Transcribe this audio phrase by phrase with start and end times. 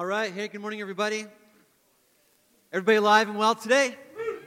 [0.00, 0.32] All right.
[0.32, 1.26] Hey, good morning, everybody.
[2.72, 3.94] Everybody alive and well today?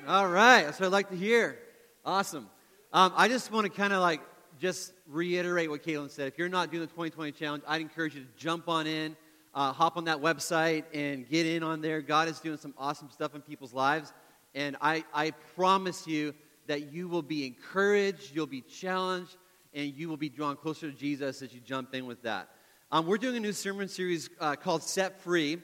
[0.07, 0.63] All right.
[0.63, 1.59] That's what I'd like to hear.
[2.03, 2.49] Awesome.
[2.91, 4.19] Um, I just want to kind of like
[4.59, 6.27] just reiterate what Caitlin said.
[6.27, 9.15] If you're not doing the 2020 challenge, I'd encourage you to jump on in,
[9.53, 12.01] uh, hop on that website, and get in on there.
[12.01, 14.11] God is doing some awesome stuff in people's lives.
[14.55, 16.33] And I, I promise you
[16.65, 19.37] that you will be encouraged, you'll be challenged,
[19.75, 22.49] and you will be drawn closer to Jesus as you jump in with that.
[22.93, 25.57] Um, we're doing a new sermon series uh, called Set Free.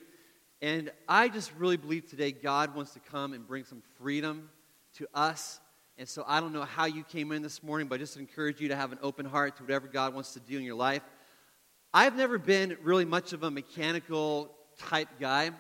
[0.64, 4.50] And I just really believe today God wants to come and bring some freedom
[4.96, 5.60] to us.
[6.00, 8.60] And so I don't know how you came in this morning, but I just encourage
[8.60, 11.04] you to have an open heart to whatever God wants to do in your life.
[11.94, 15.52] I've never been really much of a mechanical type guy.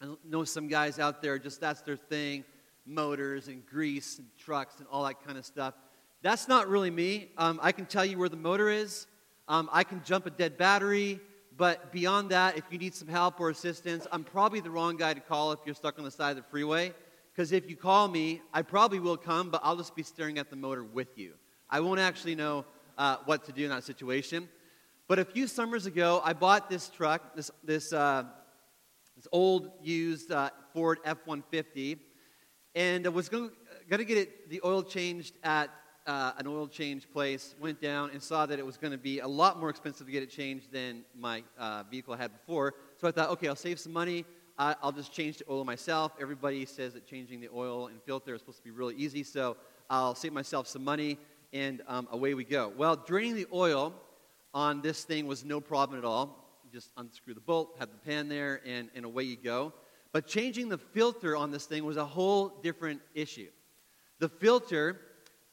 [0.00, 2.42] I know some guys out there, just that's their thing
[2.86, 5.74] motors and grease and trucks and all that kind of stuff.
[6.22, 7.32] That's not really me.
[7.36, 9.06] Um, I can tell you where the motor is.
[9.48, 11.20] Um, I can jump a dead battery,
[11.56, 15.14] but beyond that, if you need some help or assistance, I'm probably the wrong guy
[15.14, 16.92] to call if you're stuck on the side of the freeway.
[17.32, 20.50] Because if you call me, I probably will come, but I'll just be staring at
[20.50, 21.34] the motor with you.
[21.70, 22.64] I won't actually know
[22.98, 24.48] uh, what to do in that situation.
[25.06, 28.24] But a few summers ago, I bought this truck, this, this, uh,
[29.14, 31.98] this old used uh, Ford F 150,
[32.74, 33.50] and I was going
[33.88, 35.70] to get it, the oil changed at
[36.06, 39.20] uh, an oil change place, went down and saw that it was going to be
[39.20, 42.74] a lot more expensive to get it changed than my uh, vehicle had before.
[42.96, 44.24] So I thought, okay, I'll save some money.
[44.58, 46.12] Uh, I'll just change the oil myself.
[46.20, 49.56] Everybody says that changing the oil and filter is supposed to be really easy, so
[49.90, 51.18] I'll save myself some money,
[51.52, 52.72] and um, away we go.
[52.76, 53.92] Well, draining the oil
[54.54, 56.60] on this thing was no problem at all.
[56.64, 59.72] You just unscrew the bolt, have the pan there, and, and away you go.
[60.12, 63.48] But changing the filter on this thing was a whole different issue.
[64.18, 64.98] The filter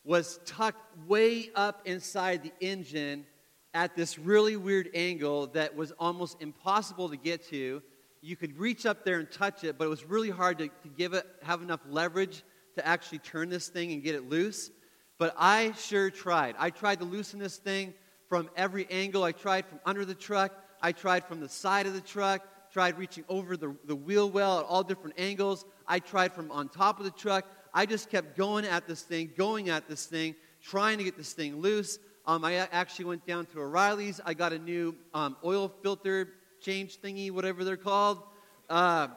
[0.03, 3.25] was tucked way up inside the engine
[3.73, 7.81] at this really weird angle that was almost impossible to get to.
[8.21, 10.87] You could reach up there and touch it, but it was really hard to, to
[10.97, 12.43] give it, have enough leverage
[12.75, 14.71] to actually turn this thing and get it loose.
[15.17, 16.55] But I sure tried.
[16.59, 17.93] I tried to loosen this thing
[18.27, 19.23] from every angle.
[19.23, 22.41] I tried from under the truck, I tried from the side of the truck,
[22.71, 25.65] tried reaching over the, the wheel well at all different angles.
[25.87, 27.45] I tried from on top of the truck.
[27.73, 31.33] I just kept going at this thing, going at this thing, trying to get this
[31.33, 31.97] thing loose.
[32.25, 34.21] Um, I actually went down to O'Reilly's.
[34.23, 36.29] I got a new um, oil filter
[36.61, 38.21] change thingy, whatever they're called.
[38.69, 39.07] Uh,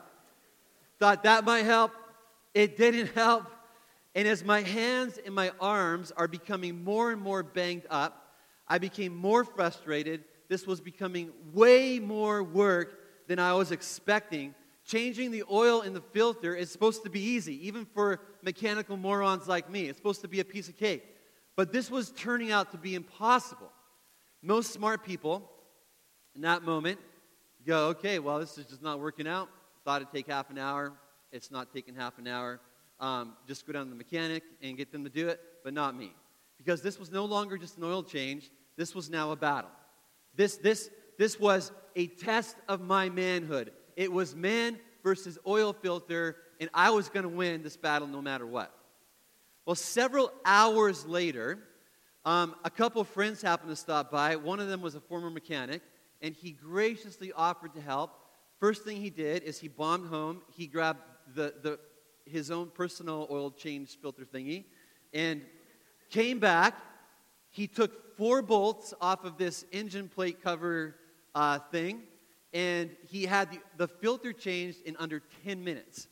[0.98, 1.92] thought that might help.
[2.54, 3.44] It didn't help.
[4.14, 8.32] And as my hands and my arms are becoming more and more banged up,
[8.66, 10.24] I became more frustrated.
[10.48, 14.54] This was becoming way more work than I was expecting.
[14.86, 19.48] Changing the oil in the filter is supposed to be easy, even for mechanical morons
[19.48, 19.88] like me.
[19.88, 21.04] It's supposed to be a piece of cake.
[21.56, 23.72] But this was turning out to be impossible.
[24.42, 25.50] Most smart people
[26.36, 27.00] in that moment
[27.66, 29.48] go, okay, well, this is just not working out.
[29.84, 30.92] Thought it'd take half an hour.
[31.32, 32.60] It's not taking half an hour.
[33.00, 35.96] Um, just go down to the mechanic and get them to do it, but not
[35.96, 36.14] me.
[36.58, 39.70] Because this was no longer just an oil change, this was now a battle.
[40.36, 43.72] This, this, this was a test of my manhood.
[43.96, 48.20] It was man versus oil filter, and I was going to win this battle no
[48.20, 48.72] matter what.
[49.64, 51.58] Well, several hours later,
[52.24, 54.36] um, a couple friends happened to stop by.
[54.36, 55.80] One of them was a former mechanic,
[56.20, 58.18] and he graciously offered to help.
[58.60, 60.42] First thing he did is he bombed home.
[60.54, 61.00] He grabbed
[61.34, 61.78] the, the,
[62.24, 64.64] his own personal oil change filter thingy
[65.14, 65.40] and
[66.10, 66.74] came back.
[67.50, 70.96] He took four bolts off of this engine plate cover
[71.34, 72.02] uh, thing
[72.52, 76.08] and he had the, the filter changed in under 10 minutes.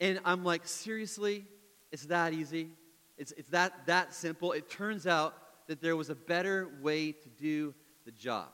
[0.00, 1.46] And I'm like, seriously?
[1.92, 2.70] It's that easy?
[3.16, 4.52] It's, it's that, that simple?
[4.52, 5.34] It turns out
[5.68, 8.48] that there was a better way to do the job.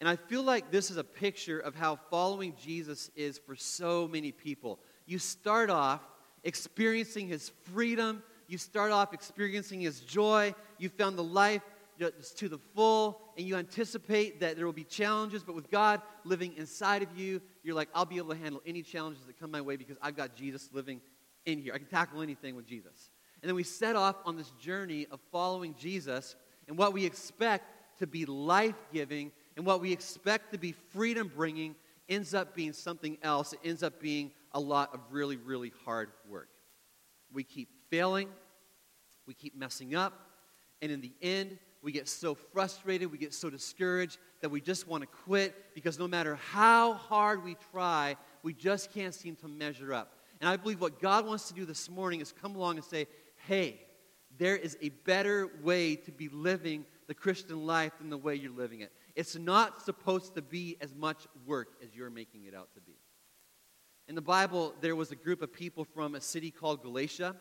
[0.00, 4.08] And I feel like this is a picture of how following Jesus is for so
[4.08, 4.80] many people.
[5.06, 6.00] You start off
[6.42, 11.62] experiencing his freedom, you start off experiencing his joy, you found the life
[12.00, 16.54] to the full, and you anticipate that there will be challenges, but with God living
[16.56, 19.60] inside of you, you're like, I'll be able to handle any challenges that come my
[19.60, 21.00] way because I've got Jesus living
[21.46, 21.74] in here.
[21.74, 23.10] I can tackle anything with Jesus.
[23.42, 26.36] And then we set off on this journey of following Jesus
[26.68, 31.30] and what we expect to be life giving and what we expect to be freedom
[31.34, 31.74] bringing
[32.08, 33.52] ends up being something else.
[33.52, 36.48] It ends up being a lot of really, really hard work.
[37.32, 38.28] We keep failing,
[39.26, 40.12] we keep messing up,
[40.82, 44.86] and in the end, we get so frustrated, we get so discouraged that we just
[44.86, 49.48] want to quit because no matter how hard we try, we just can't seem to
[49.48, 50.18] measure up.
[50.40, 53.06] And I believe what God wants to do this morning is come along and say,
[53.46, 53.80] hey,
[54.38, 58.52] there is a better way to be living the Christian life than the way you're
[58.52, 58.92] living it.
[59.16, 62.96] It's not supposed to be as much work as you're making it out to be.
[64.08, 67.36] In the Bible, there was a group of people from a city called Galatia.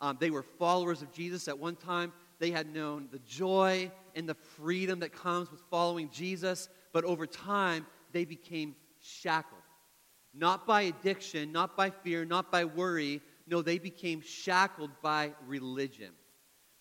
[0.00, 2.12] Um, they were followers of Jesus at one time.
[2.38, 7.26] They had known the joy and the freedom that comes with following Jesus, but over
[7.26, 9.60] time, they became shackled.
[10.34, 13.22] Not by addiction, not by fear, not by worry.
[13.46, 16.12] No, they became shackled by religion.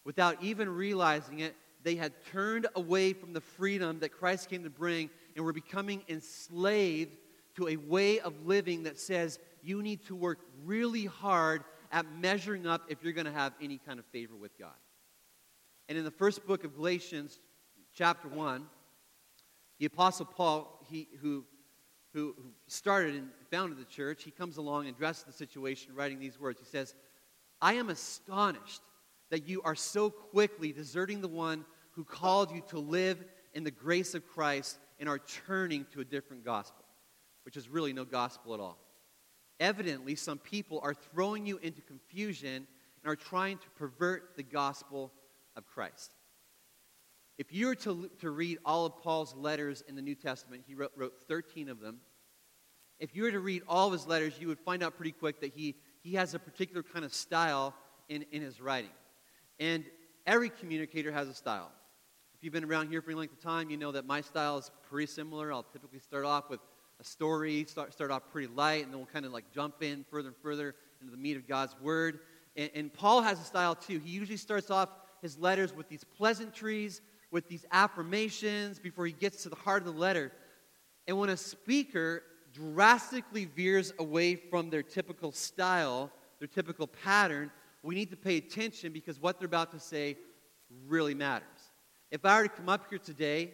[0.04, 4.70] Without even realizing it, they had turned away from the freedom that Christ came to
[4.70, 7.16] bring and were becoming enslaved
[7.56, 12.68] to a way of living that says you need to work really hard at measuring
[12.68, 14.74] up if you're going to have any kind of favor with God.
[15.88, 17.40] And in the first book of Galatians,
[17.94, 18.66] chapter 1,
[19.80, 21.46] the Apostle Paul, he, who,
[22.14, 26.20] who, who started and founded the church, he comes along and addresses the situation, writing
[26.20, 26.60] these words.
[26.60, 26.96] He says,
[27.62, 28.82] I am astonished
[29.30, 33.24] that you are so quickly deserting the one who called you to live
[33.54, 36.84] in the grace of Christ and are turning to a different gospel,
[37.44, 38.78] which is really no gospel at all.
[39.60, 42.68] Evidently, some people are throwing you into confusion
[43.04, 45.12] and are trying to pervert the gospel
[45.56, 46.14] of Christ.
[47.38, 50.74] If you were to, to read all of Paul's letters in the New Testament, he
[50.74, 52.00] wrote, wrote 13 of them.
[52.98, 55.42] If you were to read all of his letters, you would find out pretty quick
[55.42, 57.74] that he, he has a particular kind of style
[58.08, 58.92] in, in his writing.
[59.60, 59.84] And
[60.26, 61.72] every communicator has a style
[62.36, 64.58] If you've been around here for any length of time, you know that my style
[64.58, 65.52] is pretty similar.
[65.52, 66.62] I'll typically start off with
[67.02, 70.06] a story, start, start off pretty light, and then we'll kind of like jump in
[70.10, 72.20] further and further into the meat of God's Word.
[72.56, 74.00] And, and Paul has a style too.
[74.00, 74.90] He usually starts off
[75.22, 77.02] his letters with these pleasantries,
[77.32, 80.32] with these affirmations before he gets to the heart of the letter.
[81.08, 82.24] And when a speaker
[82.54, 87.52] drastically veers away from their typical style, their typical pattern,
[87.84, 90.18] we need to pay attention because what they're about to say
[90.88, 91.72] really matters.
[92.12, 93.52] If I were to come up here today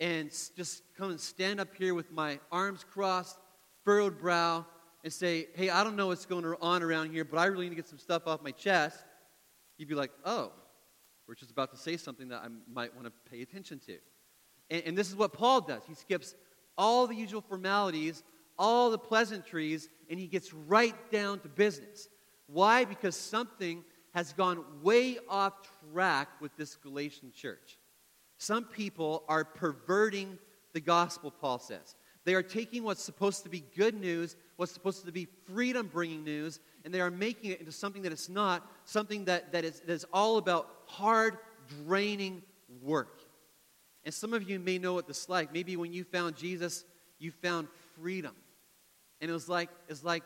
[0.00, 3.38] and just come and stand up here with my arms crossed,
[3.84, 4.64] furrowed brow,
[5.04, 7.70] and say, hey, I don't know what's going on around here, but I really need
[7.70, 8.98] to get some stuff off my chest,
[9.78, 10.52] you'd be like, oh,
[11.30, 13.98] we're just about to say something that I might want to pay attention to.
[14.68, 15.84] And, and this is what Paul does.
[15.86, 16.34] He skips
[16.76, 18.24] all the usual formalities,
[18.58, 22.08] all the pleasantries, and he gets right down to business.
[22.48, 22.84] Why?
[22.84, 25.52] Because something has gone way off
[25.92, 27.78] track with this Galatian church.
[28.38, 30.36] Some people are perverting
[30.72, 31.94] the gospel, Paul says.
[32.24, 36.22] They are taking what's supposed to be good news, what's supposed to be freedom bringing
[36.22, 39.80] news, and they are making it into something that it's not, something that, that, is,
[39.80, 41.38] that is all about hard,
[41.84, 42.42] draining
[42.82, 43.20] work.
[44.04, 45.52] And some of you may know what this is like.
[45.52, 46.84] Maybe when you found Jesus,
[47.18, 47.68] you found
[48.00, 48.34] freedom.
[49.20, 50.22] And it was like, it's like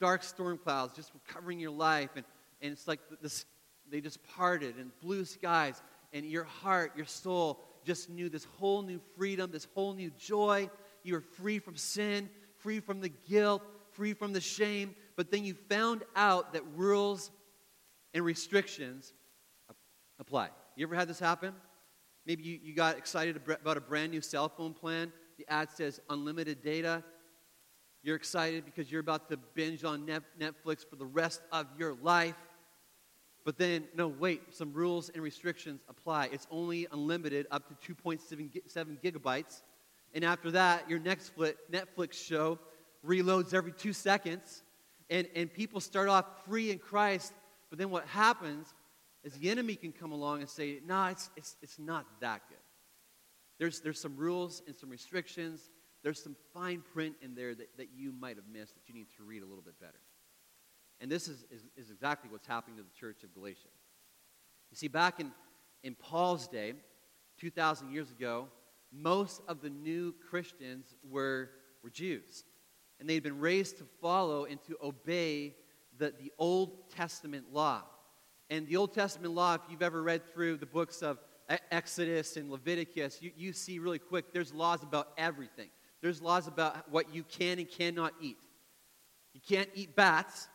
[0.00, 2.10] dark storm clouds just covering your life.
[2.16, 2.24] And,
[2.62, 3.44] and it's like this,
[3.90, 5.82] they just parted and blue skies
[6.12, 10.68] and your heart, your soul just knew this whole new freedom, this whole new joy.
[11.06, 13.62] You were free from sin, free from the guilt,
[13.92, 14.94] free from the shame.
[15.16, 17.30] But then you found out that rules
[18.12, 19.14] and restrictions
[20.18, 20.50] apply.
[20.74, 21.54] You ever had this happen?
[22.26, 25.12] Maybe you, you got excited about a brand new cell phone plan.
[25.38, 27.04] The ad says unlimited data.
[28.02, 30.06] You're excited because you're about to binge on
[30.38, 32.34] Netflix for the rest of your life.
[33.44, 36.30] But then, no, wait, some rules and restrictions apply.
[36.32, 39.62] It's only unlimited up to 2.7 gigabytes.
[40.16, 42.58] And after that, your next Netflix show
[43.06, 44.62] reloads every two seconds.
[45.10, 47.34] And, and people start off free in Christ.
[47.68, 48.72] But then what happens
[49.24, 52.40] is the enemy can come along and say, no, nah, it's, it's, it's not that
[52.48, 52.56] good.
[53.58, 55.68] There's, there's some rules and some restrictions.
[56.02, 59.08] There's some fine print in there that, that you might have missed that you need
[59.18, 60.00] to read a little bit better.
[60.98, 63.68] And this is, is, is exactly what's happening to the church of Galatia.
[64.70, 65.30] You see, back in,
[65.82, 66.72] in Paul's day,
[67.38, 68.48] 2,000 years ago,
[69.00, 71.50] most of the new Christians were,
[71.82, 72.44] were Jews.
[72.98, 75.54] And they'd been raised to follow and to obey
[75.98, 77.82] the, the Old Testament law.
[78.48, 81.18] And the Old Testament law, if you've ever read through the books of
[81.70, 85.68] Exodus and Leviticus, you, you see really quick there's laws about everything.
[86.00, 88.38] There's laws about what you can and cannot eat.
[89.32, 90.48] You can't eat bats,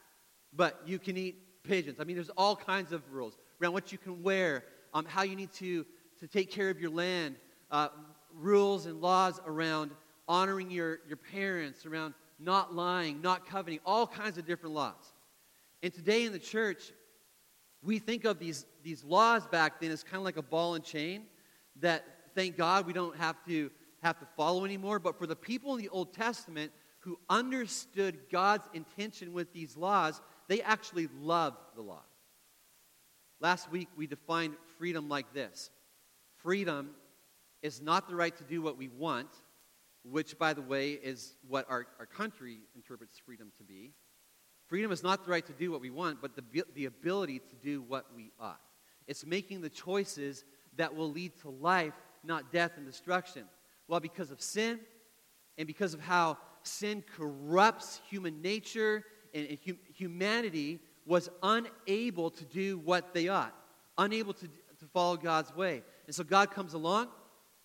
[0.54, 2.00] but you can eat pigeons.
[2.00, 5.36] I mean, there's all kinds of rules around what you can wear, um, how you
[5.36, 5.86] need to,
[6.20, 7.36] to take care of your land,
[7.70, 7.90] uh,
[8.36, 9.92] rules and laws around
[10.28, 15.14] honoring your, your parents, around not lying, not coveting, all kinds of different laws.
[15.84, 16.92] And today in the church,
[17.84, 20.84] we think of these, these laws back then as kind of like a ball and
[20.84, 21.24] chain
[21.80, 23.72] that, thank God, we don't have to
[24.02, 25.00] have to follow anymore.
[25.00, 30.22] But for the people in the Old Testament who understood God's intention with these laws,
[30.48, 32.04] they actually loved the law.
[33.40, 35.70] Last week, we defined freedom like this
[36.44, 36.92] freedom
[37.62, 39.30] is not the right to do what we want,
[40.04, 43.94] which, by the way, is what our, our country interprets freedom to be.
[44.68, 47.56] Freedom is not the right to do what we want, but the, the ability to
[47.62, 48.62] do what we ought.
[49.08, 50.46] It's making the choices
[50.78, 53.44] that will lead to life, not death and destruction.
[53.88, 54.80] Well, because of sin
[55.58, 59.04] and because of how sin corrupts human nature
[59.34, 63.54] and, and hum, humanity was unable to do what they ought,
[63.98, 65.84] unable to, to follow God's way.
[66.06, 67.10] And so God comes along,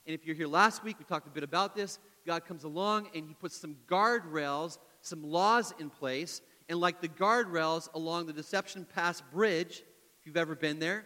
[0.06, 1.98] and if you're here last week, we talked a bit about this.
[2.26, 6.42] God comes along and he puts some guardrails, some laws in place.
[6.68, 9.82] And like the guardrails along the Deception Pass Bridge,
[10.20, 11.04] if you've ever been there,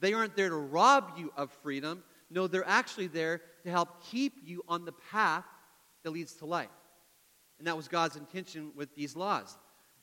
[0.00, 2.02] they aren't there to rob you of freedom.
[2.30, 5.44] No, they're actually there to help keep you on the path
[6.02, 6.68] that leads to life.
[7.58, 9.56] And that was God's intention with these laws.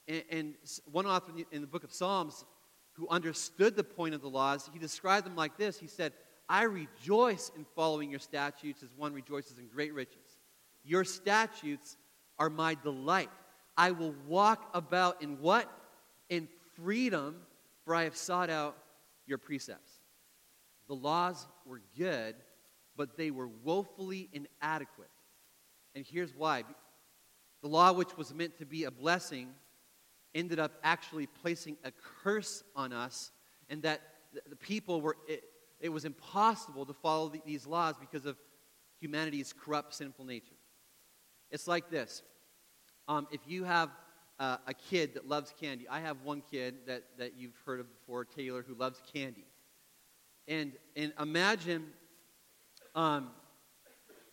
[0.08, 0.54] And, and
[0.90, 2.46] one author in the book of Psalms
[2.94, 6.14] who understood the point of the laws, he described them like this He said,
[6.50, 10.40] I rejoice in following your statutes as one rejoices in great riches.
[10.84, 11.96] Your statutes
[12.40, 13.30] are my delight.
[13.78, 15.72] I will walk about in what?
[16.30, 17.36] In freedom,
[17.86, 18.76] for I have sought out
[19.28, 19.92] your precepts.
[20.88, 22.36] The laws were good,
[22.98, 25.12] but they were woefully inadequate.
[25.94, 26.64] And here's why
[27.62, 29.50] the law, which was meant to be a blessing,
[30.34, 31.92] ended up actually placing a
[32.24, 33.32] curse on us,
[33.70, 34.02] and that
[34.50, 35.18] the people were,
[35.80, 38.38] it, was impossible to follow the, these laws because of
[39.00, 40.56] humanity's corrupt, sinful nature.
[41.52, 42.22] It's like this
[43.08, 43.90] um, if you have
[44.40, 47.88] uh, a kid that loves candy, I have one kid that, that you've heard of
[47.90, 49.46] before, Taylor, who loves candy.
[50.48, 51.88] And, and imagine,
[52.96, 53.32] um,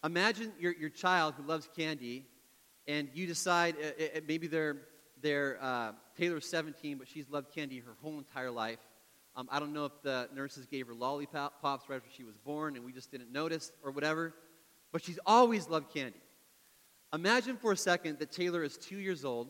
[0.05, 2.27] imagine your, your child who loves candy,
[2.87, 4.77] and you decide uh, uh, maybe they're,
[5.21, 8.79] they're uh, Taylor's 17, but she's loved candy her whole entire life.
[9.37, 12.75] Um, I don't know if the nurses gave her lollipops right after she was born
[12.75, 14.35] and we just didn't notice or whatever,
[14.93, 16.21] but she's always loved candy.
[17.13, 19.49] Imagine for a second that Taylor is two years old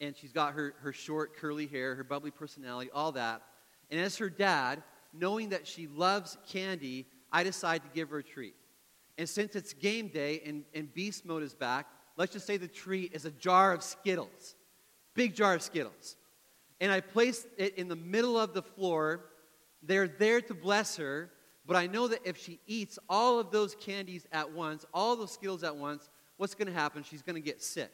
[0.00, 3.42] and she's got her, her short, curly hair, her bubbly personality, all that.
[3.88, 8.22] And as her dad, knowing that she loves candy, I decide to give her a
[8.24, 8.56] treat.
[9.16, 11.86] And since it's game day and, and beast mode is back,
[12.16, 14.56] let's just say the treat is a jar of Skittles.
[15.14, 16.16] Big jar of Skittles.
[16.82, 19.30] And I place it in the middle of the floor.
[19.82, 21.30] They're there to bless her,
[21.64, 25.32] but I know that if she eats all of those candies at once, all those
[25.32, 27.02] Skittles at once, what's going to happen?
[27.04, 27.92] She's going to get sick.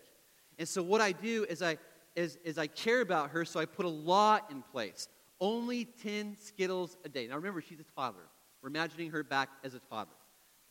[0.59, 1.79] And so what I do is I
[2.17, 5.09] is, is I care about her, so I put a law in place.
[5.41, 7.29] Only 10 Skittles a day.
[7.29, 8.27] Now remember, she's a toddler.
[8.61, 10.17] We're imagining her back as a toddler.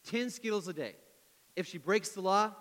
[0.08, 0.96] 10 Skittles a day.
[1.56, 2.52] If she breaks the law,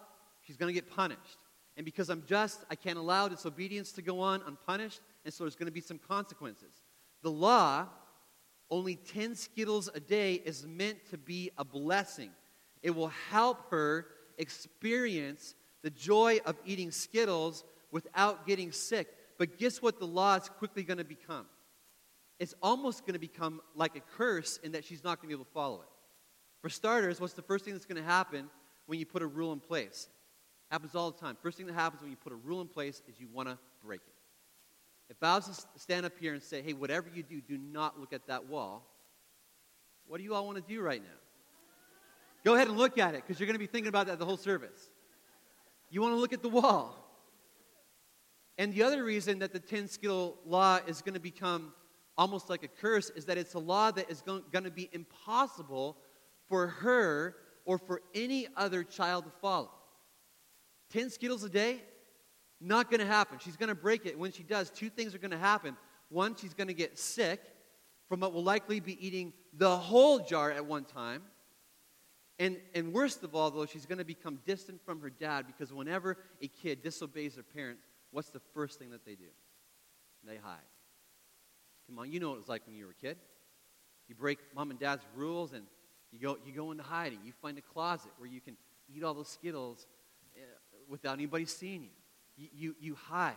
[0.43, 1.39] she's going to get punished.
[1.77, 5.57] And because I'm just, I can't allow disobedience to go on unpunished, and so there's
[5.57, 6.85] going to be some consequences.
[7.23, 7.89] The law,
[8.71, 12.31] only 10 Skittles a day, is meant to be a blessing.
[12.81, 14.07] It will help her
[14.39, 19.09] experience the joy of eating Skittles without getting sick.
[19.37, 21.47] But guess what the law is quickly going to become?
[22.39, 25.35] It's almost going to become like a curse in that she's not going to be
[25.35, 25.89] able to follow it.
[26.63, 28.49] For starters, what's the first thing that's going to happen
[28.87, 30.09] when you put a rule in place?
[30.71, 31.37] Happens all the time.
[31.43, 33.59] First thing that happens when you put a rule in place is you want to
[33.83, 34.16] break it.
[35.09, 37.99] If I was to stand up here and say, hey, whatever you do, do not
[38.01, 38.85] look at that wall,
[40.07, 41.19] what do you all want to do right now?
[42.45, 44.25] Go ahead and look at it because you're going to be thinking about that the
[44.25, 44.91] whole service.
[45.91, 47.03] You want to look at the wall.
[48.59, 51.73] And the other reason that the 10 skill law is going to become
[52.17, 55.97] almost like a curse is that it's a law that is going, to be impossible
[56.49, 59.71] for her or for any other child to follow.
[60.91, 61.83] 10 Skittles a day?
[62.61, 63.39] Not going to happen.
[63.39, 64.19] She's going to break it.
[64.19, 65.77] When she does, two things are going to happen.
[66.09, 67.41] One, she's going to get sick
[68.09, 71.23] from what will likely be eating the whole jar at one time.
[72.39, 75.73] And, and worst of all, though, she's going to become distant from her dad because
[75.73, 79.29] whenever a kid disobeys their parents, what's the first thing that they do?
[80.25, 80.59] They hide.
[81.87, 83.17] Come on, you know what it was like when you were a kid.
[84.09, 85.65] You break mom and dad's rules and
[86.13, 87.21] you go, you go into hiding.
[87.25, 88.57] You find a closet where you can
[88.95, 89.87] eat all those Skittles
[90.37, 90.41] eh,
[90.89, 91.91] without anybody seeing you.
[92.37, 93.35] You, you, hide.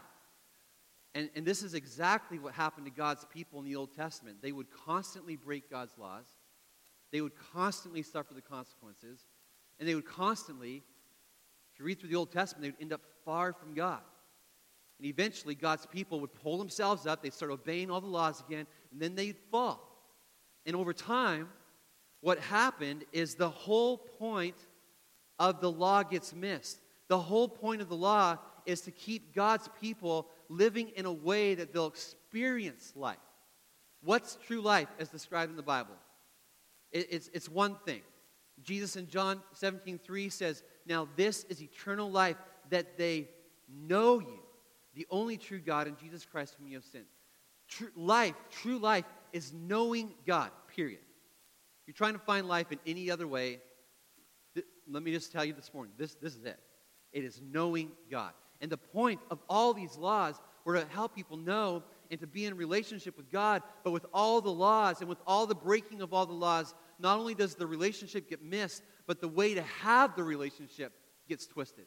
[1.15, 4.41] And, and this is exactly what happened to God's people in the Old Testament.
[4.41, 6.25] They would constantly break God's laws,
[7.12, 9.25] they would constantly suffer the consequences,
[9.79, 10.84] and they would constantly,
[11.74, 14.01] if you read through the Old Testament, they would end up far from God.
[15.00, 18.68] And eventually, God's people would pull themselves up, they'd start obeying all the laws again,
[18.91, 19.86] and then they'd fall.
[20.65, 21.50] And over time,
[22.22, 24.58] what happened is the whole point
[25.39, 26.79] of the law gets missed.
[27.08, 31.56] The whole point of the law is to keep God's people living in a way
[31.56, 33.18] that they'll experience life.
[34.01, 35.96] What's true life as described in the Bible?
[36.92, 38.01] it's, it's one thing
[38.63, 42.38] Jesus in John 17, 3 says, Now this is eternal life,
[42.70, 43.30] that they
[43.68, 44.39] know you,
[44.96, 47.06] the only true God, and Jesus Christ whom you have sent.
[47.68, 51.01] True life, true life, is knowing God, period.
[51.86, 53.60] You're trying to find life in any other way,
[54.54, 56.60] th- let me just tell you this morning this, this is it.
[57.12, 58.34] It is knowing God.
[58.62, 62.46] And the point of all these laws were to help people know and to be
[62.46, 66.13] in relationship with God, but with all the laws and with all the breaking of
[66.13, 70.16] all the laws, not only does the relationship get missed, but the way to have
[70.16, 70.92] the relationship
[71.28, 71.86] gets twisted.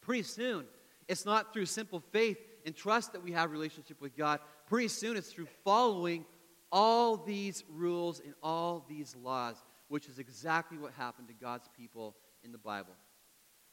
[0.00, 0.64] Pretty soon,
[1.08, 4.40] it's not through simple faith and trust that we have relationship with God.
[4.66, 6.24] Pretty soon, it's through following
[6.72, 9.56] all these rules and all these laws,
[9.88, 12.94] which is exactly what happened to God's people in the Bible.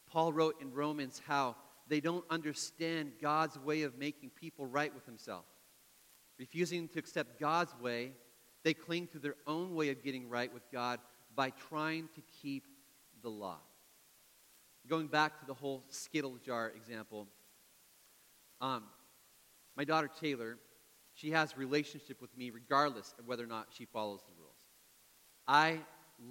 [0.07, 1.55] Paul wrote in Romans how
[1.87, 5.45] they don't understand God's way of making people right with himself.
[6.39, 8.13] Refusing to accept God's way,
[8.63, 10.99] they cling to their own way of getting right with God
[11.35, 12.63] by trying to keep
[13.21, 13.59] the law.
[14.87, 17.27] Going back to the whole Skittle jar example,
[18.61, 18.83] um,
[19.75, 20.57] my daughter Taylor,
[21.13, 24.53] she has relationship with me regardless of whether or not she follows the rules.
[25.47, 25.79] I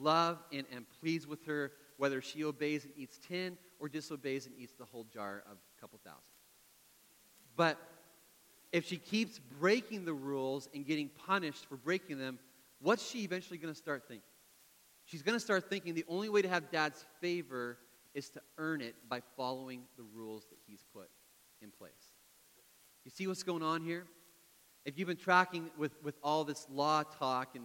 [0.01, 4.55] love and am pleased with her whether she obeys and eats 10 or disobeys and
[4.57, 6.23] eats the whole jar of a couple thousand.
[7.57, 7.77] But
[8.71, 12.39] if she keeps breaking the rules and getting punished for breaking them,
[12.81, 14.23] what's she eventually going to start thinking?
[15.05, 17.77] She's going to start thinking the only way to have dad's favor
[18.15, 21.11] is to earn it by following the rules that he's put
[21.61, 22.15] in place.
[23.05, 24.07] You see what's going on here?
[24.85, 27.65] If you've been tracking with, with all this law talk and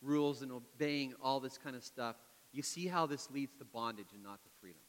[0.00, 2.16] rules and obeying all this kind of stuff,
[2.52, 4.80] you see how this leads to bondage and not to freedom.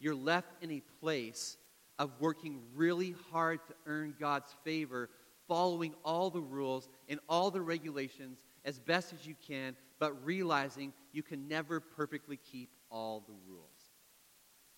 [0.00, 1.56] You're left in a place
[1.98, 5.10] of working really hard to earn God's favor,
[5.46, 10.94] following all the rules and all the regulations as best as you can, but realizing
[11.12, 13.68] you can never perfectly keep all the rules.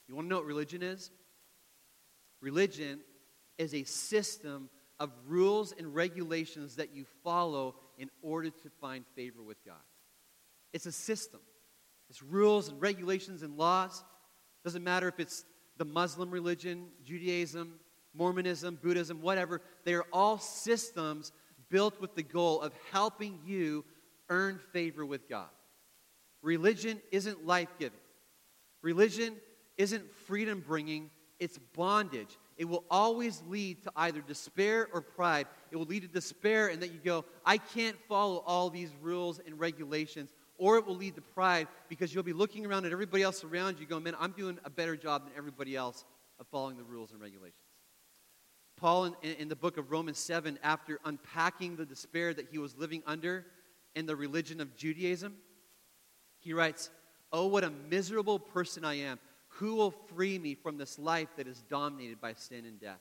[0.09, 1.11] You want to know what religion is?
[2.41, 3.01] Religion
[3.57, 9.43] is a system of rules and regulations that you follow in order to find favor
[9.43, 9.77] with God.
[10.73, 11.41] It's a system.
[12.11, 14.03] It's rules and regulations and laws.
[14.65, 15.45] Doesn't matter if it's
[15.77, 17.75] the Muslim religion, Judaism,
[18.15, 19.61] Mormonism, Buddhism, whatever.
[19.85, 21.33] They are all systems
[21.71, 23.85] built with the goal of helping you
[24.29, 25.49] earn favor with God.
[26.43, 27.99] Religion isn't life giving.
[28.83, 29.37] Religion
[29.79, 32.39] isn't freedom bringing, it's bondage.
[32.57, 35.47] It will always lead to either despair or pride.
[35.71, 39.41] It will lead to despair, and that you go, I can't follow all these rules
[39.45, 40.33] and regulations.
[40.63, 43.81] Or it will lead to pride because you'll be looking around at everybody else around
[43.81, 46.05] you, going, Man, I'm doing a better job than everybody else
[46.39, 47.59] of following the rules and regulations.
[48.77, 52.77] Paul, in, in the book of Romans 7, after unpacking the despair that he was
[52.77, 53.45] living under
[53.97, 55.35] in the religion of Judaism,
[56.39, 56.91] he writes,
[57.33, 59.19] Oh, what a miserable person I am.
[59.57, 63.01] Who will free me from this life that is dominated by sin and death?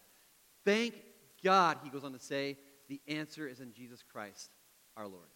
[0.66, 0.96] Thank
[1.44, 2.58] God, he goes on to say,
[2.90, 4.50] the answer is in Jesus Christ,
[4.98, 5.30] our Lord.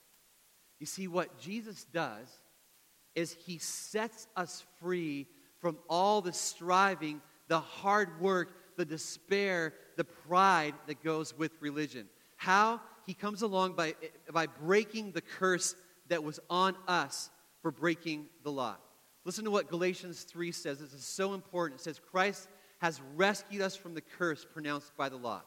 [0.79, 2.27] You see, what Jesus does
[3.15, 5.27] is he sets us free
[5.59, 12.07] from all the striving, the hard work, the despair, the pride that goes with religion.
[12.35, 12.81] How?
[13.05, 13.95] He comes along by,
[14.31, 15.75] by breaking the curse
[16.09, 17.29] that was on us
[17.61, 18.75] for breaking the law.
[19.23, 20.79] Listen to what Galatians 3 says.
[20.79, 21.79] This is so important.
[21.79, 22.47] It says, Christ
[22.79, 25.41] has rescued us from the curse pronounced by the law.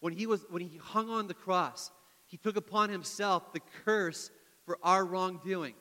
[0.00, 1.90] When he, was, when he hung on the cross,
[2.26, 4.30] he took upon himself the curse
[4.68, 5.72] for our wrongdoing.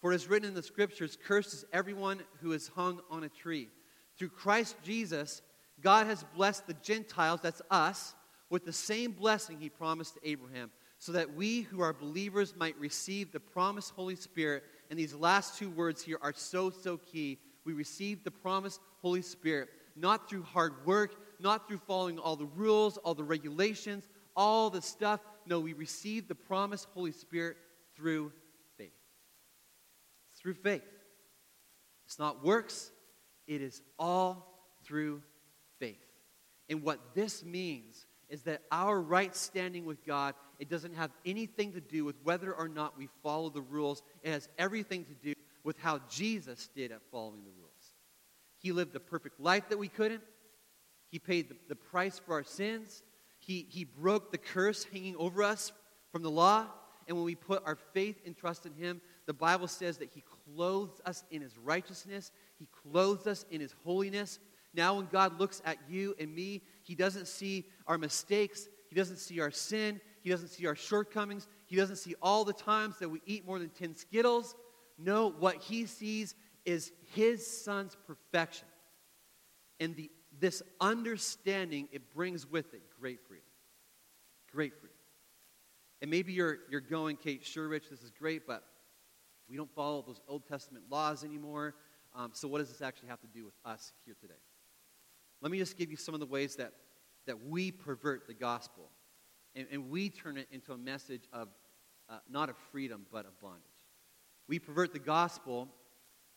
[0.00, 3.28] For it is written in the scriptures, Cursed is everyone who is hung on a
[3.28, 3.68] tree.
[4.16, 5.42] Through Christ Jesus,
[5.80, 8.14] God has blessed the Gentiles, that's us,
[8.48, 12.78] with the same blessing he promised to Abraham, so that we who are believers might
[12.78, 17.40] receive the promised Holy Spirit and these last two words here are so, so key.
[17.64, 22.46] We receive the promised Holy Spirit, not through hard work, not through following all the
[22.46, 25.18] rules, all the regulations, all the stuff.
[25.46, 27.56] No, we receive the promised Holy Spirit
[27.96, 28.32] through
[28.76, 28.92] faith.
[30.36, 30.82] Through faith.
[32.04, 32.92] It's not works,
[33.46, 35.22] it is all through
[35.78, 35.98] faith.
[36.68, 41.72] And what this means is that our right standing with God, it doesn't have anything
[41.72, 44.02] to do with whether or not we follow the rules.
[44.22, 45.32] It has everything to do
[45.64, 47.94] with how Jesus did at following the rules.
[48.58, 50.22] He lived the perfect life that we couldn't.
[51.10, 53.02] He paid the, the price for our sins.
[53.38, 55.72] He, he broke the curse hanging over us
[56.10, 56.66] from the law.
[57.06, 60.22] And when we put our faith and trust in Him, the Bible says that He
[60.44, 64.38] clothes us in His righteousness, He clothes us in His holiness.
[64.74, 69.18] Now, when God looks at you and me, He doesn't see our mistakes, He doesn't
[69.18, 73.08] see our sin, He doesn't see our shortcomings, He doesn't see all the times that
[73.08, 74.54] we eat more than 10 Skittles.
[74.98, 78.66] No, what he sees is his son's perfection.
[79.78, 83.44] And the, this understanding, it brings with it great freedom.
[84.50, 84.85] Great freedom.
[86.02, 88.64] And maybe you're, you're going, Kate, sure, Rich, this is great, but
[89.48, 91.74] we don't follow those Old Testament laws anymore.
[92.14, 94.34] Um, so, what does this actually have to do with us here today?
[95.40, 96.72] Let me just give you some of the ways that,
[97.26, 98.90] that we pervert the gospel
[99.54, 101.48] and, and we turn it into a message of
[102.08, 103.62] uh, not of freedom, but of bondage.
[104.48, 105.68] We pervert the gospel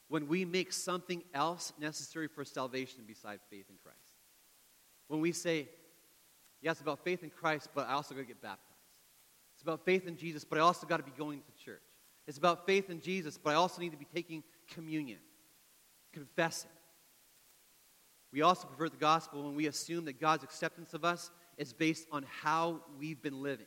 [0.07, 3.97] when we make something else necessary for salvation beside faith in Christ.
[5.07, 5.69] When we say,
[6.61, 8.68] yeah, about faith in Christ, but I also got to get baptized.
[9.59, 11.81] It's about faith in Jesus, but I also got to be going to church.
[12.27, 15.19] It's about faith in Jesus, but I also need to be taking communion,
[16.13, 16.71] confessing.
[18.31, 22.07] We also pervert the gospel when we assume that God's acceptance of us is based
[22.09, 23.65] on how we've been living.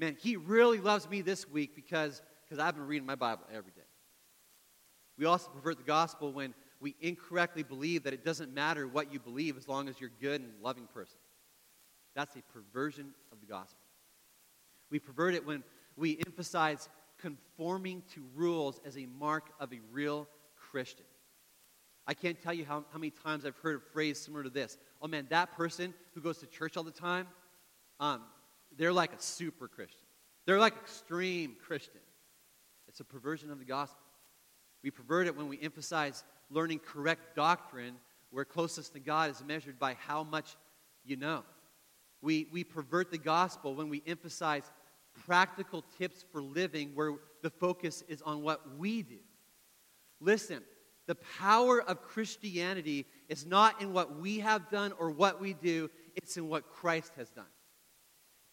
[0.00, 3.70] Man, He really loves me this week because, because I've been reading my Bible every
[3.70, 3.86] day.
[5.16, 9.20] We also pervert the gospel when we incorrectly believe that it doesn't matter what you
[9.20, 11.20] believe as long as you're a good and loving person.
[12.16, 13.83] That's a perversion of the gospel.
[14.90, 15.62] We pervert it when
[15.96, 21.06] we emphasize conforming to rules as a mark of a real Christian.
[22.06, 24.76] I can't tell you how, how many times I've heard a phrase similar to this.
[25.00, 27.26] Oh man, that person who goes to church all the time,
[27.98, 28.22] um,
[28.76, 30.06] they're like a super Christian.
[30.46, 32.00] They're like extreme Christian.
[32.88, 33.98] It's a perversion of the gospel.
[34.82, 37.94] We pervert it when we emphasize learning correct doctrine
[38.30, 40.56] where closest to God is measured by how much
[41.04, 41.42] you know.
[42.24, 44.62] We, we pervert the gospel when we emphasize
[45.26, 49.18] practical tips for living where the focus is on what we do.
[50.20, 50.62] Listen,
[51.06, 55.90] the power of Christianity is not in what we have done or what we do,
[56.16, 57.44] it's in what Christ has done.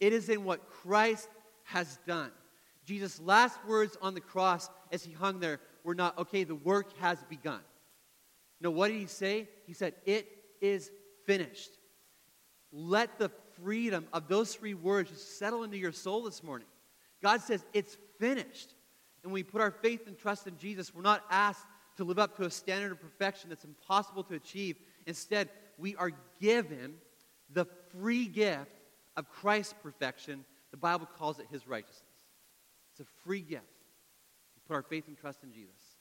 [0.02, 1.30] It is in what Christ
[1.64, 2.32] has done.
[2.84, 6.98] Jesus' last words on the cross as he hung there were not, okay, the work
[6.98, 7.62] has begun.
[8.60, 9.48] No, what did he say?
[9.66, 10.28] He said, it
[10.60, 10.92] is
[11.26, 11.72] finished.
[12.74, 13.32] Let the
[13.64, 16.68] freedom of those three words just settle into your soul this morning.
[17.22, 18.74] God says, it's finished.
[19.24, 21.66] And when we put our faith and trust in Jesus, we're not asked
[21.98, 24.78] to live up to a standard of perfection that's impossible to achieve.
[25.06, 26.96] Instead, we are given
[27.54, 28.72] the free gift
[29.18, 30.46] of Christ's perfection.
[30.72, 32.02] The Bible calls it his righteousness.
[32.92, 33.64] It's a free gift.
[34.56, 35.98] We put our faith and trust in Jesus.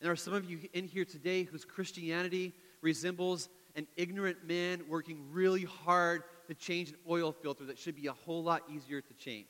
[0.00, 4.82] And there are some of you in here today whose Christianity resembles an ignorant man
[4.88, 9.00] working really hard to change an oil filter that should be a whole lot easier
[9.00, 9.46] to change.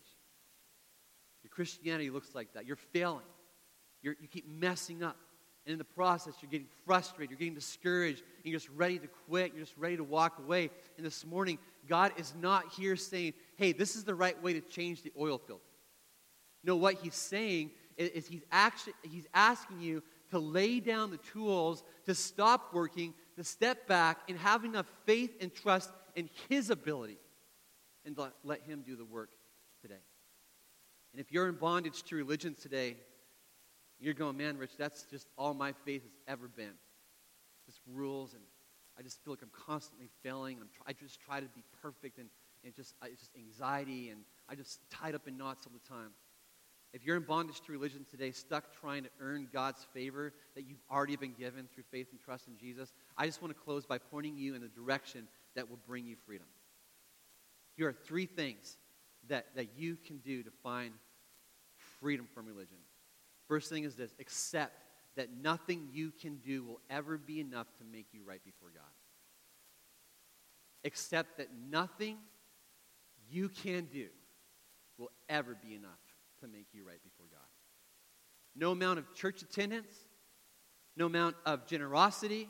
[1.42, 2.66] Your Christianity looks like that.
[2.66, 3.24] You're failing.
[4.02, 5.16] You're, you keep messing up.
[5.64, 9.06] And in the process, you're getting frustrated, you're getting discouraged, and you're just ready to
[9.28, 10.70] quit, you're just ready to walk away.
[10.96, 14.60] And this morning, God is not here saying, hey, this is the right way to
[14.60, 15.62] change the oil filter.
[16.64, 21.18] No, what He's saying is, is He's, actually, he's asking you to lay down the
[21.18, 26.70] tools, to stop working, to step back, and have enough faith and trust in His
[26.70, 27.18] ability,
[28.04, 29.30] and let, Him do the work
[29.80, 30.02] today.
[31.12, 32.96] And if you're in bondage to religion today,
[33.98, 36.74] you're going, man, Rich, that's just all my faith has ever been.
[37.66, 38.42] Just rules, and
[38.98, 40.58] I just feel like I'm constantly failing.
[40.60, 42.28] I'm I just try to be perfect, and,
[42.64, 45.88] and just, I, it's just anxiety, and I just tied up in knots all the
[45.88, 46.10] time.
[46.94, 50.82] If you're in bondage to religion today, stuck trying to earn God's favor that you've
[50.90, 53.98] already been given through faith and trust in Jesus, I just want to close by
[53.98, 56.46] pointing you in the direction that will bring you freedom.
[57.76, 58.76] Here are three things
[59.26, 60.92] that, that you can do to find
[62.00, 62.76] freedom from religion.
[63.48, 64.84] First thing is this accept
[65.16, 68.84] that nothing you can do will ever be enough to make you right before God.
[70.84, 72.18] Accept that nothing
[73.28, 74.06] you can do
[74.96, 75.90] will ever be enough
[76.40, 77.40] to make you right before God.
[78.54, 79.92] No amount of church attendance,
[80.96, 82.48] no amount of generosity,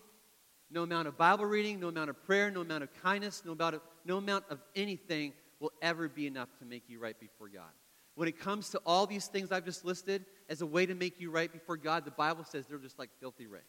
[0.70, 3.76] no amount of Bible reading, no amount of prayer, no amount of kindness, no amount
[3.76, 7.70] of, no amount of anything will ever be enough to make you right before God.
[8.14, 11.20] When it comes to all these things I've just listed as a way to make
[11.20, 13.64] you right before God, the Bible says they're just like filthy rags.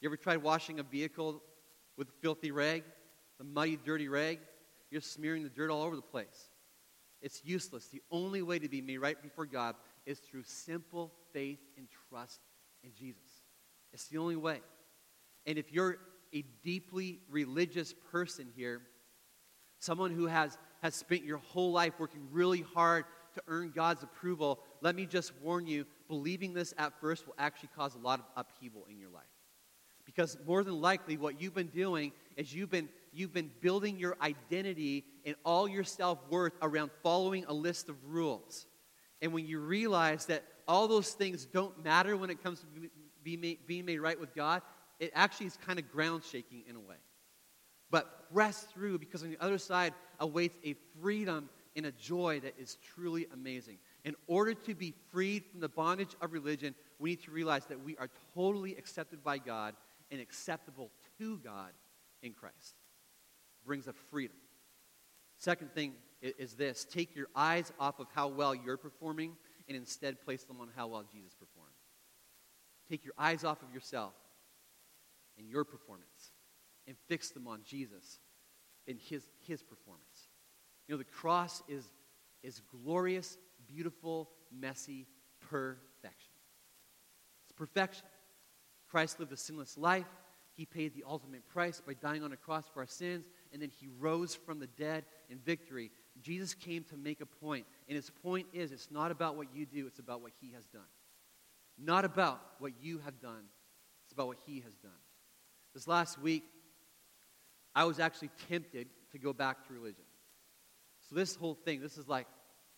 [0.00, 1.42] You ever tried washing a vehicle
[1.96, 2.84] with a filthy rag,
[3.38, 4.38] the muddy, dirty rag?
[4.90, 6.50] You're smearing the dirt all over the place.
[7.20, 7.86] It's useless.
[7.88, 12.40] The only way to be made right before God is through simple faith and trust
[12.82, 13.42] in Jesus.
[13.92, 14.60] It's the only way.
[15.46, 15.98] And if you're
[16.34, 18.82] a deeply religious person here,
[19.78, 24.60] someone who has, has spent your whole life working really hard to earn God's approval,
[24.80, 28.26] let me just warn you believing this at first will actually cause a lot of
[28.36, 29.24] upheaval in your life.
[30.04, 34.16] Because more than likely, what you've been doing is you've been, you've been building your
[34.20, 38.66] identity and all your self worth around following a list of rules.
[39.22, 42.66] And when you realize that all those things don't matter when it comes to
[43.22, 44.62] be made, being made right with God,
[45.00, 46.96] it actually is kind of ground shaking in a way.
[47.90, 52.54] But press through because on the other side awaits a freedom and a joy that
[52.58, 53.78] is truly amazing.
[54.04, 57.82] In order to be freed from the bondage of religion, we need to realize that
[57.82, 59.74] we are totally accepted by God
[60.10, 61.72] and acceptable to God
[62.22, 62.74] in Christ.
[63.64, 64.36] brings a freedom.
[65.38, 69.32] Second thing is this take your eyes off of how well you're performing
[69.68, 71.70] and instead place them on how well Jesus performed.
[72.88, 74.12] Take your eyes off of yourself
[75.40, 76.32] and your performance
[76.86, 78.20] and fix them on Jesus
[78.86, 80.28] and his, his performance.
[80.86, 81.84] You know, the cross is,
[82.42, 85.06] is glorious, beautiful, messy
[85.48, 86.34] perfection.
[87.44, 88.06] It's perfection.
[88.90, 90.06] Christ lived a sinless life.
[90.56, 93.70] He paid the ultimate price by dying on a cross for our sins, and then
[93.70, 95.90] he rose from the dead in victory.
[96.20, 99.64] Jesus came to make a point, and his point is it's not about what you
[99.64, 100.82] do, it's about what he has done.
[101.78, 103.44] Not about what you have done,
[104.04, 104.90] it's about what he has done.
[105.74, 106.44] This last week,
[107.74, 110.04] I was actually tempted to go back to religion.
[111.08, 112.26] So, this whole thing, this is like,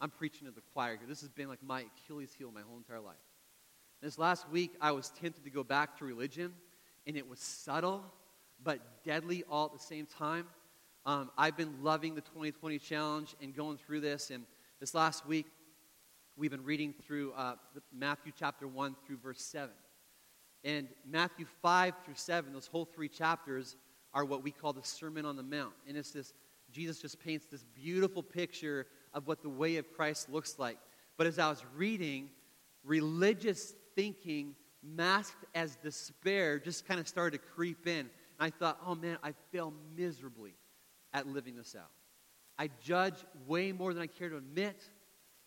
[0.00, 1.06] I'm preaching to the choir here.
[1.06, 3.16] This has been like my Achilles heel my whole entire life.
[4.02, 6.52] This last week, I was tempted to go back to religion,
[7.06, 8.04] and it was subtle
[8.64, 10.46] but deadly all at the same time.
[11.04, 14.44] Um, I've been loving the 2020 challenge and going through this, and
[14.80, 15.46] this last week,
[16.36, 17.54] we've been reading through uh,
[17.92, 19.70] Matthew chapter 1 through verse 7.
[20.64, 23.76] And Matthew 5 through 7, those whole three chapters,
[24.14, 25.72] are what we call the Sermon on the Mount.
[25.88, 26.34] And it's this,
[26.70, 30.78] Jesus just paints this beautiful picture of what the way of Christ looks like.
[31.16, 32.28] But as I was reading,
[32.84, 38.00] religious thinking masked as despair just kind of started to creep in.
[38.00, 38.08] And
[38.40, 40.54] I thought, oh man, I fail miserably
[41.12, 41.90] at living this out.
[42.58, 44.82] I judge way more than I care to admit.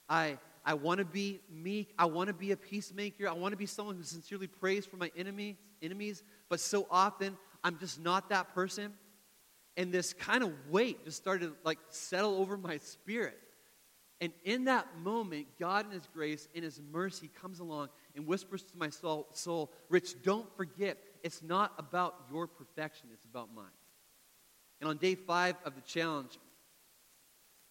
[0.10, 1.93] I, I want to be meek.
[1.97, 3.30] I want to be a peacemaker.
[3.30, 6.23] I want to be someone who sincerely prays for my enemies, enemies.
[6.49, 8.93] But so often, I'm just not that person.
[9.78, 13.38] And this kind of weight just started to like settle over my spirit.
[14.21, 18.63] And in that moment, God in His grace, in His mercy, comes along and whispers
[18.63, 23.65] to my soul, soul, Rich, don't forget, it's not about your perfection, it's about mine.
[24.80, 26.39] And on day five of the challenge,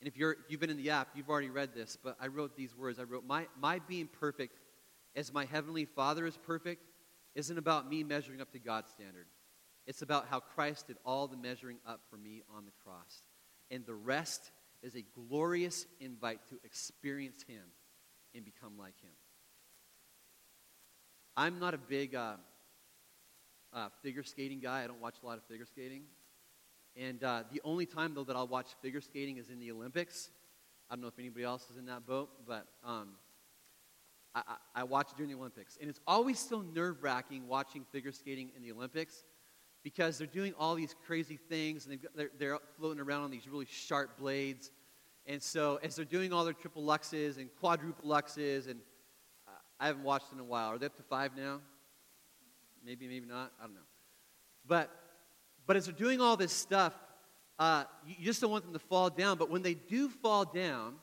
[0.04, 2.26] and if, you're, if you've been in the app, you've already read this, but I
[2.26, 2.98] wrote these words.
[2.98, 4.58] I wrote, my, my being perfect
[5.16, 6.84] as my heavenly Father is perfect
[7.34, 9.24] isn't about me measuring up to God's standard.
[9.86, 13.22] It's about how Christ did all the measuring up for me on the cross.
[13.70, 14.50] And the rest
[14.82, 17.64] is a glorious invite to experience Him
[18.34, 19.12] and become like Him.
[21.34, 22.34] I'm not a big uh,
[23.72, 24.84] uh, figure skating guy.
[24.84, 26.02] I don't watch a lot of figure skating.
[26.96, 30.30] And uh, the only time, though, that I'll watch figure skating is in the Olympics.
[30.88, 33.10] I don't know if anybody else is in that boat, but um,
[34.34, 35.76] I, I, I watch during the Olympics.
[35.80, 39.24] And it's always so nerve wracking watching figure skating in the Olympics
[39.82, 43.66] because they're doing all these crazy things and they're, they're floating around on these really
[43.68, 44.70] sharp blades.
[45.26, 48.80] And so, as they're doing all their triple lutzes and quadruple lutzes, and
[49.48, 50.68] uh, I haven't watched in a while.
[50.68, 51.60] Are they up to five now?
[52.84, 53.52] Maybe, maybe not.
[53.58, 53.80] I don't know.
[54.66, 54.90] But,
[55.66, 56.92] but as they're doing all this stuff,
[57.58, 59.38] uh, you, just don't want them to fall down.
[59.38, 60.96] But when they do fall down,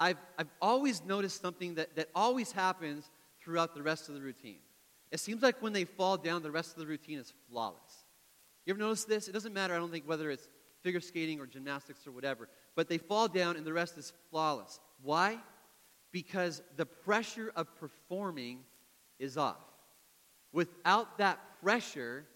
[0.00, 3.10] I've, I've always noticed something that, that always happens
[3.40, 4.58] throughout the rest of the routine.
[5.10, 8.04] It seems like when they fall down, the rest of the routine is flawless.
[8.66, 9.28] You ever notice this?
[9.28, 10.48] It doesn't matter, I don't think, whether it's
[10.82, 14.78] figure skating or gymnastics or whatever, but they fall down and the rest is flawless.
[15.02, 15.38] Why?
[16.12, 18.60] Because the pressure of performing
[19.18, 19.56] is off.
[20.52, 22.26] Without that pressure,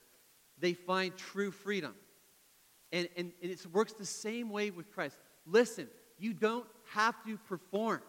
[0.63, 1.95] they find true freedom.
[2.93, 5.19] And, and, and it works the same way with Christ.
[5.45, 8.01] Listen, you don't have to perform.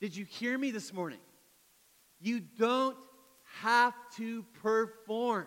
[0.00, 1.20] Did you hear me this morning?
[2.20, 2.96] You don't
[3.60, 5.46] have to perform.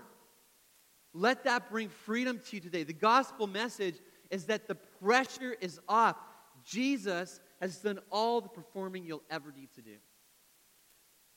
[1.14, 2.84] Let that bring freedom to you today.
[2.84, 3.96] The gospel message
[4.30, 6.16] is that the pressure is off.
[6.64, 9.98] Jesus has done all the performing you'll ever need to do.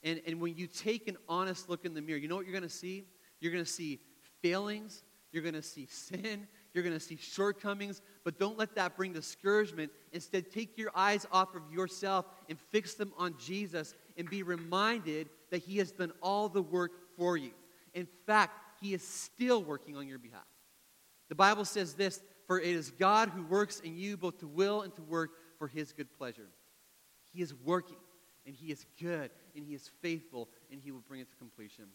[0.05, 2.53] And, and when you take an honest look in the mirror, you know what you're
[2.53, 3.07] going to see?
[3.41, 4.01] You're going to see
[4.45, 5.03] failings,
[5.33, 9.15] you're going to see sin, you're going to see shortcomings, but don't let that bring
[9.15, 9.91] discouragement.
[10.13, 15.31] Instead, take your eyes off of yourself and fix them on Jesus and be reminded
[15.51, 17.53] that He has done all the work for you.
[17.95, 20.45] In fact, He is still working on your behalf.
[21.31, 24.83] The Bible says this For it is God who works in you both to will
[24.83, 26.51] and to work for His good pleasure.
[27.33, 27.97] He is working,
[28.45, 31.87] and He is good, and He is faithful, and He will bring it to completion.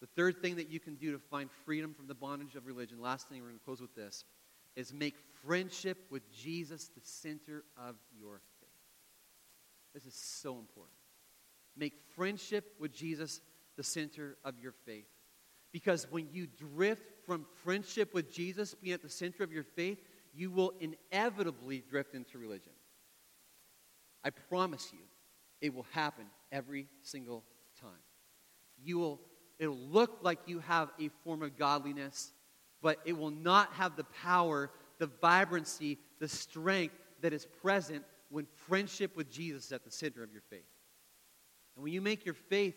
[0.00, 3.00] The third thing that you can do to find freedom from the bondage of religion,
[3.00, 4.24] last thing, we're going to close with this,
[4.74, 5.14] is make
[5.46, 8.68] friendship with Jesus the center of your faith.
[9.94, 10.98] This is so important.
[11.76, 13.40] Make friendship with Jesus
[13.76, 15.06] the center of your faith.
[15.72, 19.98] Because when you drift from friendship with Jesus being at the center of your faith,
[20.34, 22.72] you will inevitably drift into religion.
[24.24, 25.00] I promise you,
[25.60, 27.44] it will happen every single
[27.80, 27.90] time.
[28.82, 29.20] You will,
[29.58, 32.32] it'll look like you have a form of godliness,
[32.82, 38.46] but it will not have the power, the vibrancy, the strength that is present when
[38.66, 40.66] friendship with Jesus is at the center of your faith.
[41.74, 42.76] And when you make your faith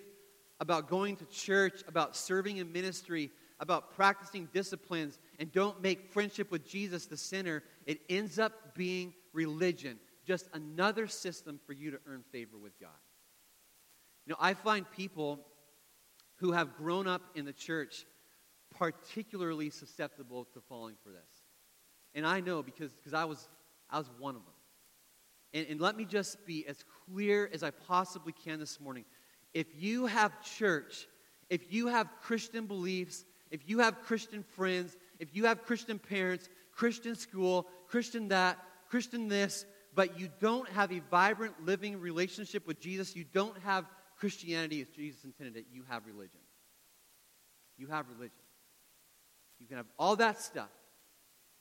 [0.60, 6.52] about going to church, about serving in ministry, about practicing disciplines, and don't make friendship
[6.52, 12.00] with Jesus the center, it ends up being religion, just another system for you to
[12.08, 12.90] earn favor with God.
[14.26, 15.40] You know, I find people
[16.40, 18.06] who have grown up in the church
[18.78, 21.20] particularly susceptible to falling for this.
[22.16, 23.48] And I know because, because I, was,
[23.90, 24.54] I was one of them.
[25.54, 29.06] And, and let me just be as clear as I possibly can this morning.
[29.54, 31.08] If you have church,
[31.50, 36.50] if you have Christian beliefs, if you have Christian friends, if you have Christian parents,
[36.72, 42.80] Christian school, Christian that, Christian this, but you don't have a vibrant, living relationship with
[42.80, 43.86] Jesus, you don't have
[44.20, 46.42] Christianity as Jesus intended it, you have religion.
[47.78, 48.36] You have religion.
[49.60, 50.70] You can have all that stuff,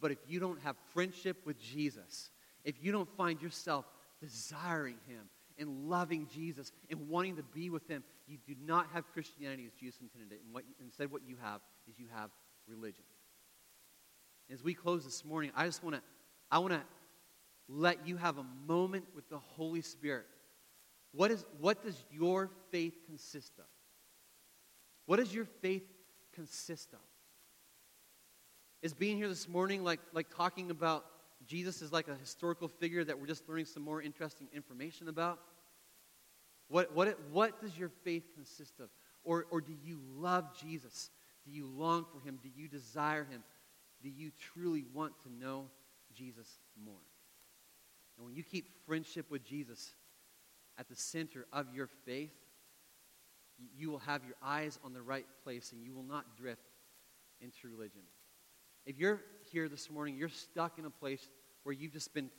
[0.00, 2.30] but if you don't have friendship with Jesus,
[2.64, 3.84] if you don't find yourself
[4.20, 9.10] desiring Him and loving Jesus and wanting to be with Him, you do not have
[9.12, 10.40] Christianity as Jesus intended it.
[10.44, 12.30] And what, instead, what you have is you have
[12.68, 13.04] religion.
[14.52, 16.02] As we close this morning, I just want to
[16.50, 16.80] I want to
[17.68, 20.24] let you have a moment with the Holy Spirit.
[21.12, 23.64] What, is, what does your faith consist of?
[25.06, 25.84] What does your faith
[26.34, 26.98] consist of?
[28.82, 31.04] Is being here this morning like, like talking about
[31.46, 35.38] Jesus is like a historical figure that we're just learning some more interesting information about?
[36.68, 38.90] What, what, what does your faith consist of?
[39.24, 41.10] Or, or do you love Jesus?
[41.44, 42.38] Do you long for him?
[42.42, 43.42] Do you desire him?
[44.02, 45.66] Do you truly want to know
[46.14, 46.46] Jesus
[46.84, 46.94] more?
[48.16, 49.92] And when you keep friendship with Jesus
[50.78, 52.32] at the center of your faith,
[53.76, 56.62] you will have your eyes on the right place and you will not drift
[57.40, 58.02] into religion.
[58.86, 61.28] If you're here this morning, you're stuck in a place
[61.64, 62.30] where you've just been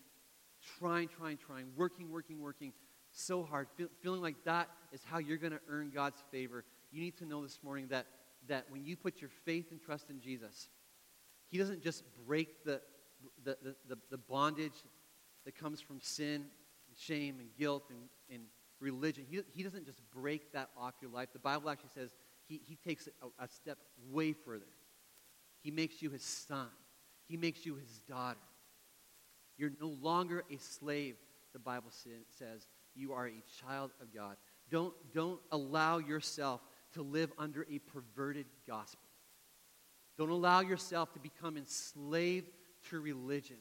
[0.79, 2.73] trying, trying, trying, working, working, working
[3.11, 7.01] so hard, feel, feeling like that is how you're going to earn God's favor, you
[7.01, 8.05] need to know this morning that,
[8.47, 10.69] that when you put your faith and trust in Jesus,
[11.47, 12.81] He doesn't just break the,
[13.43, 14.83] the, the, the, the bondage
[15.45, 17.99] that comes from sin and shame and guilt and,
[18.31, 18.43] and
[18.79, 19.25] religion.
[19.29, 21.29] He, he doesn't just break that off your life.
[21.33, 22.11] The Bible actually says
[22.47, 23.77] He, he takes it a, a step
[24.09, 24.65] way further.
[25.61, 26.67] He makes you his son.
[27.27, 28.39] He makes you his daughter.
[29.57, 31.15] You're no longer a slave,
[31.53, 32.67] the Bible says.
[32.95, 34.37] You are a child of God.
[34.71, 36.61] Don't, don't allow yourself
[36.93, 39.01] to live under a perverted gospel.
[40.17, 42.49] Don't allow yourself to become enslaved
[42.89, 43.57] to religion.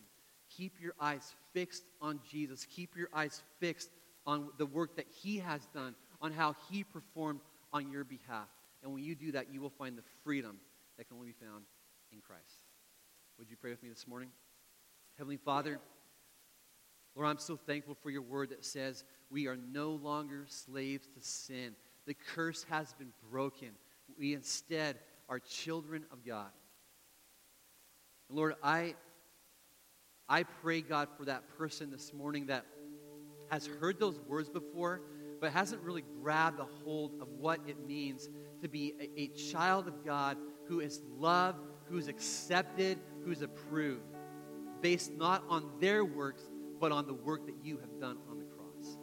[0.56, 2.64] Keep your eyes fixed on Jesus.
[2.64, 3.90] Keep your eyes fixed
[4.28, 7.40] on the work that He has done, on how He performed
[7.72, 8.48] on your behalf.
[8.82, 10.58] And when you do that, you will find the freedom
[10.98, 11.64] that can only be found
[12.12, 12.60] in Christ.
[13.38, 14.28] Would you pray with me this morning?
[15.16, 15.80] Heavenly Father,
[17.16, 21.20] Lord, I'm so thankful for your word that says we are no longer slaves to
[21.20, 21.74] sin.
[22.06, 23.70] The curse has been broken.
[24.18, 26.50] We instead are children of God.
[28.28, 28.94] And Lord, I,
[30.28, 32.66] I pray, God, for that person this morning that
[33.50, 35.02] has heard those words before,
[35.40, 38.28] but hasn't really grabbed a hold of what it means
[38.62, 41.58] to be a, a child of God who is loved
[41.88, 44.02] who's accepted, who's approved,
[44.80, 46.42] based not on their works,
[46.80, 48.98] but on the work that you have done on the cross.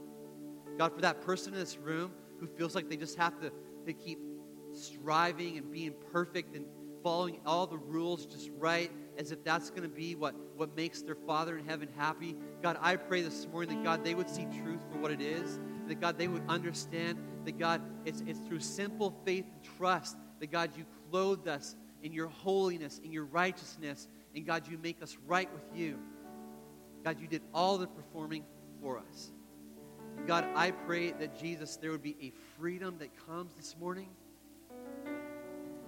[0.78, 3.52] God, for that person in this room who feels like they just have to,
[3.86, 4.20] to keep
[4.74, 6.66] striving and being perfect and
[7.04, 11.02] following all the rules just right, as if that's going to be what, what makes
[11.02, 12.36] their Father in heaven happy.
[12.62, 15.60] God, I pray this morning that, God, they would see truth for what it is,
[15.88, 20.52] that, God, they would understand that, God, it's, it's through simple faith and trust that,
[20.52, 24.08] God, you clothed us in your holiness, in your righteousness.
[24.36, 25.98] And God, you make us right with you.
[27.04, 28.44] God, you did all the performing
[28.82, 29.32] for us.
[30.28, 34.10] God, I pray that Jesus, there would be a freedom that comes this morning.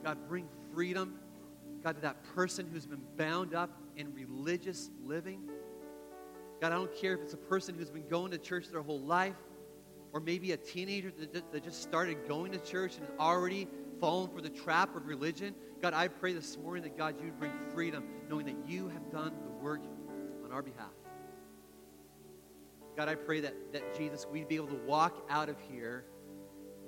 [0.03, 1.19] God, bring freedom,
[1.87, 5.43] God, to that person who's been bound up in religious living.
[6.59, 8.99] God, I don't care if it's a person who's been going to church their whole
[8.99, 9.37] life,
[10.11, 13.69] or maybe a teenager that just started going to church and already
[14.01, 15.55] fallen for the trap of religion.
[15.81, 19.31] God, I pray this morning that, God, you'd bring freedom, knowing that you have done
[19.45, 19.79] the work
[20.43, 20.91] on our behalf.
[22.97, 26.03] God, I pray that, that Jesus, we'd be able to walk out of here,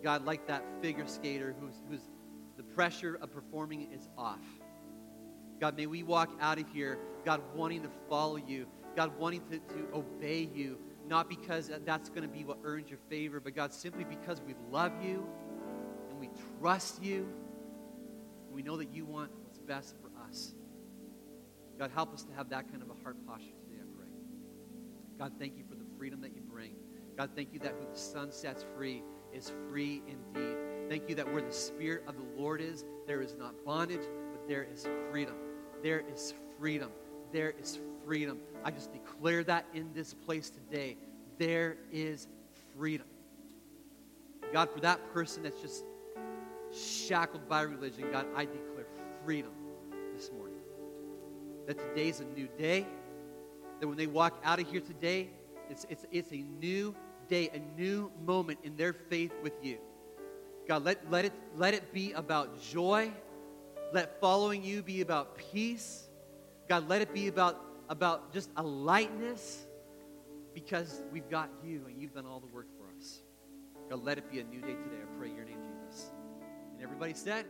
[0.04, 2.02] God, like that figure skater who's, who's
[2.58, 4.40] the pressure of performing is off.
[5.60, 9.60] God, may we walk out of here, God, wanting to follow you, God, wanting to,
[9.60, 13.74] to obey you, not because that's going to be what earns your favor, but God,
[13.74, 15.28] simply because we love you
[16.10, 16.30] and we
[16.60, 17.28] trust you.
[18.48, 20.54] And we know that you want what's best for us.
[21.78, 24.08] God, help us to have that kind of a heart posture today, I pray.
[25.18, 26.76] God, thank you for the freedom that you bring.
[27.18, 29.04] God, thank you that who the Son sets free
[29.34, 30.58] is free indeed.
[30.90, 34.48] Thank you that where the Spirit of the Lord is, there is not bondage, but
[34.48, 35.36] there is freedom.
[35.82, 36.92] There is freedom.
[37.32, 38.40] There is freedom.
[38.64, 40.98] I just declare that in this place today.
[41.38, 42.28] There is
[42.78, 43.08] freedom.
[44.52, 45.86] God, for that person that's just
[46.74, 48.86] shackled by religion, God, I declare
[49.24, 49.52] freedom
[50.16, 50.58] this morning.
[51.68, 52.86] That today is a new day.
[53.80, 55.30] That when they walk out of here today,
[55.70, 56.96] it's, it's, it's a new
[57.30, 59.78] day, a new moment in their faith with you.
[60.68, 63.12] God, let, let, it, let it be about joy.
[63.92, 66.08] Let following you be about peace.
[66.68, 67.60] God, let it be about,
[67.90, 69.66] about just a lightness
[70.54, 73.22] because we've got you and you've done all the work for us.
[73.90, 74.98] God, let it be a new day today.
[75.02, 76.12] I pray in your name, Jesus.
[76.74, 77.46] And everybody said,